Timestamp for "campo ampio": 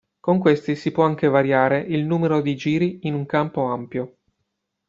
3.27-4.15